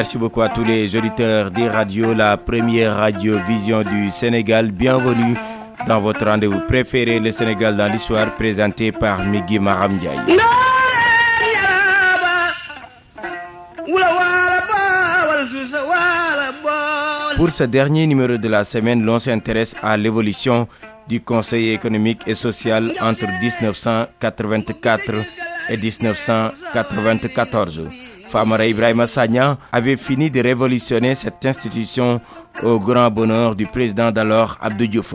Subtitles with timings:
[0.00, 4.70] Merci beaucoup à tous les auditeurs des radios, la première radio vision du Sénégal.
[4.70, 5.36] Bienvenue
[5.86, 10.18] dans votre rendez-vous préféré, le Sénégal dans l'histoire, présenté par Migui Maramdiaye.
[17.36, 20.66] Pour ce dernier numéro de la semaine, l'on s'intéresse à l'évolution
[21.08, 25.12] du Conseil économique et social entre 1984
[25.68, 27.82] et 1994.
[28.30, 32.20] Famara Ibrahim Sagna avait fini de révolutionner cette institution
[32.62, 35.14] au grand bonheur du président d'alors Abdou Diouf.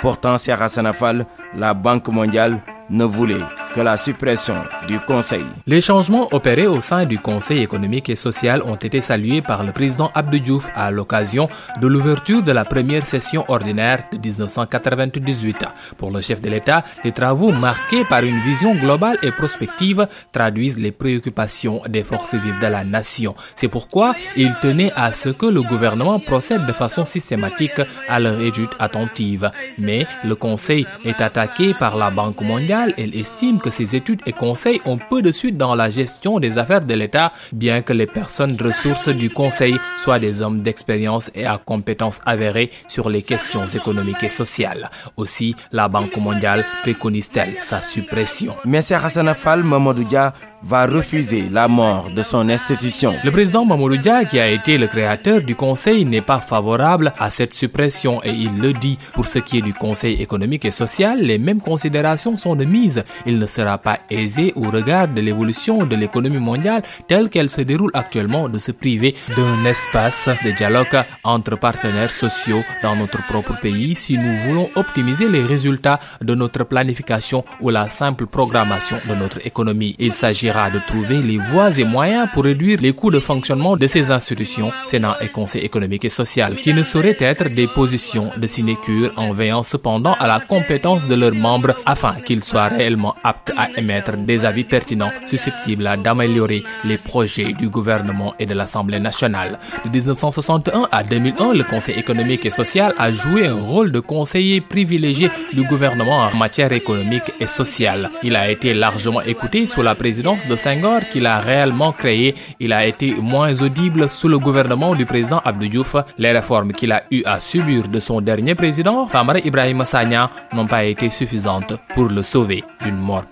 [0.00, 3.44] Pourtant, Serra Sanafal, la Banque mondiale, ne voulait
[3.74, 5.44] que la suppression du Conseil.
[5.66, 9.72] Les changements opérés au sein du Conseil économique et social ont été salués par le
[9.72, 11.48] président Abdou Diouf à l'occasion
[11.80, 15.64] de l'ouverture de la première session ordinaire de 1998.
[15.96, 20.78] Pour le chef de l'État, les travaux marqués par une vision globale et prospective traduisent
[20.78, 23.34] les préoccupations des forces vives de la nation.
[23.54, 28.40] C'est pourquoi il tenait à ce que le gouvernement procède de façon systématique à leur
[28.40, 29.50] étude attentive.
[29.78, 32.94] Mais le Conseil est attaqué par la Banque mondiale.
[32.96, 36.58] Elle estime que ces études et conseils ont peu de suite dans la gestion des
[36.58, 41.30] affaires de l'État, bien que les personnes de ressources du Conseil soient des hommes d'expérience
[41.34, 44.90] et à compétences avérées sur les questions économiques et sociales.
[45.16, 48.54] Aussi, la Banque mondiale préconise-t-elle sa suppression.
[48.64, 48.74] M.
[48.74, 53.14] Hassan Afal Mamadoudia va refuser la mort de son institution.
[53.24, 57.30] Le président Mamadou Dia, qui a été le créateur du Conseil, n'est pas favorable à
[57.30, 58.98] cette suppression et il le dit.
[59.14, 63.04] Pour ce qui est du Conseil économique et social, les mêmes considérations sont de mise.
[63.26, 67.62] Il ne sera pas aisé au regard de l'évolution de l'économie mondiale telle qu'elle se
[67.62, 73.54] déroule actuellement de se priver d'un espace de dialogue entre partenaires sociaux dans notre propre
[73.60, 79.14] pays si nous voulons optimiser les résultats de notre planification ou la simple programmation de
[79.14, 79.96] notre économie.
[79.98, 83.86] Il s'agira de trouver les voies et moyens pour réduire les coûts de fonctionnement de
[83.86, 88.46] ces institutions, Sénat et Conseil économique et social, qui ne sauraient être des positions de
[88.46, 93.37] sinécure en veillant cependant à la compétence de leurs membres afin qu'ils soient réellement aptes
[93.56, 99.58] à émettre des avis pertinents susceptibles d'améliorer les projets du gouvernement et de l'Assemblée nationale.
[99.84, 104.60] De 1961 à 2001, le Conseil économique et social a joué un rôle de conseiller
[104.60, 108.10] privilégié du gouvernement en matière économique et sociale.
[108.22, 112.34] Il a été largement écouté sous la présidence de Senghor qu'il a réellement créé.
[112.60, 115.96] Il a été moins audible sous le gouvernement du président Abdou Diouf.
[116.18, 120.66] Les réformes qu'il a eu à subir de son dernier président, Famara Ibrahim Sagna, n'ont
[120.66, 123.26] pas été suffisantes pour le sauver d'une mort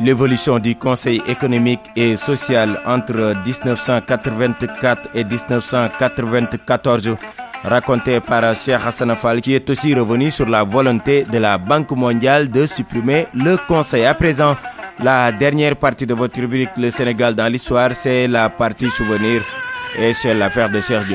[0.00, 7.16] L'évolution du Conseil économique et social entre 1984 et 1994
[7.64, 11.90] racontée par Cheikh Hassan Fall qui est aussi revenu sur la volonté de la Banque
[11.92, 14.04] mondiale de supprimer le Conseil.
[14.04, 14.56] À présent,
[15.00, 19.42] la dernière partie de votre rubrique Le Sénégal dans l'histoire, c'est la partie souvenir
[19.96, 21.06] et c'est l'affaire de Serge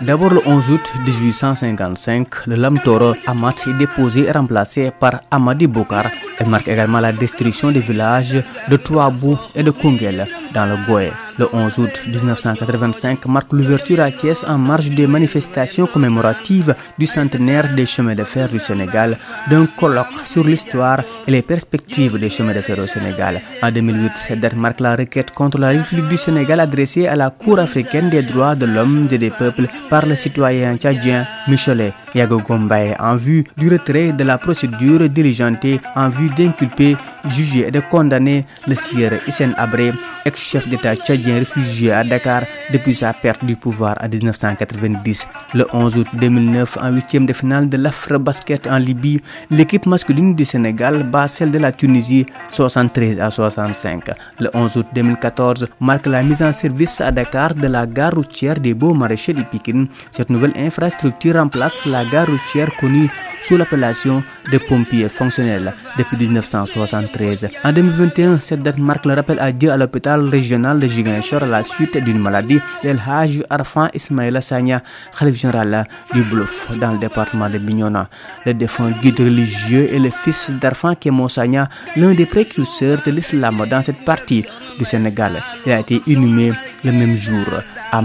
[0.00, 5.66] D'abord le 11 août 1855, le lame taureau Amat est déposé et remplacé par Amadi
[5.66, 6.10] Bokar.
[6.38, 11.12] Elle marque également la destruction des villages de Touabou et de Kungel dans le Goé.
[11.40, 17.74] Le 11 août 1985 marque l'ouverture à Thiès en marge des manifestations commémoratives du centenaire
[17.74, 19.16] des chemins de fer du Sénégal
[19.48, 23.40] d'un colloque sur l'histoire et les perspectives des chemins de fer au Sénégal.
[23.62, 27.30] En 2008, cette date marque la requête contre la République du Sénégal adressée à la
[27.30, 32.94] Cour africaine des droits de l'homme et des peuples par le citoyen tchadien Michelet Yagogombaye
[32.98, 36.96] en vue du retrait de la procédure diligentée en vue d'inculper,
[37.28, 39.92] juger et de condamner le sieur Hissène Abré,
[40.24, 45.26] ex-chef d'État tchadien réfugié à Dakar depuis sa perte du pouvoir en 1990.
[45.54, 49.20] Le 11 août 2009, en huitième de finale de l'Afro-Basket en Libye,
[49.50, 54.10] l'équipe masculine du Sénégal bat celle de la Tunisie 73 à 65.
[54.38, 58.58] Le 11 août 2014 marque la mise en service à Dakar de la gare routière
[58.60, 59.86] des Beaux Maraîchers de Pékin.
[60.10, 63.08] Cette nouvelle infrastructure remplace la gare routière connue
[63.42, 64.22] sous l'appellation
[64.52, 67.48] de pompiers fonctionnels depuis 1973.
[67.64, 71.46] En 2021, cette date marque le rappel à Dieu à l'hôpital régional de Giguinchor à
[71.46, 74.82] la suite d'une maladie d'El Hajj Arfan Ismaïla Sanya,
[75.18, 78.08] Khalif général du Bluff dans le département de Bignona.
[78.44, 83.64] Le défunt guide religieux et le fils d'Arfan Kemo Sanya, l'un des précurseurs de l'islam
[83.70, 84.44] dans cette partie
[84.78, 85.42] du Sénégal.
[85.66, 86.52] Il a été inhumé
[86.84, 87.46] le même jour
[87.92, 88.00] à.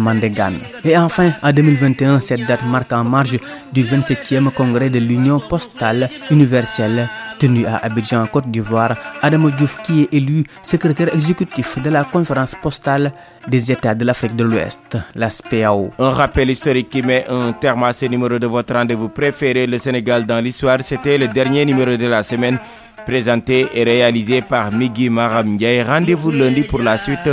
[0.84, 3.38] Et enfin, en 2021, cette date marque en marge
[3.74, 10.04] du 27e congrès de l'Union postale universelle tenu à Abidjan, Côte d'Ivoire, Adam Diouf qui
[10.04, 13.12] est élu secrétaire exécutif de la conférence postale
[13.48, 15.92] des États de l'Afrique de l'Ouest, la SPAO.
[16.00, 19.78] Un rappel historique qui met un terme à ce numéro de votre rendez-vous préféré, le
[19.78, 20.82] Sénégal dans l'histoire.
[20.82, 22.60] C'était le dernier numéro de la semaine
[23.06, 25.58] présenté et réalisé par Migui Maram.
[25.88, 27.30] Rendez-vous lundi pour la suite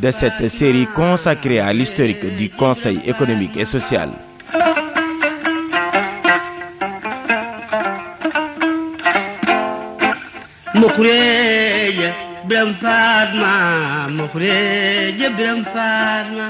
[0.00, 4.10] de cette série consacrée à l'historique du Conseil économique et social.
[10.80, 12.10] mukureeja
[12.48, 13.52] biram faatma
[14.18, 16.46] mukureeja biram faatma